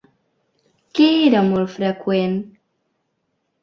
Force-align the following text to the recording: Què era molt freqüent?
Què 1.01 1.07
era 1.27 1.45
molt 1.51 1.71
freqüent? 1.77 2.37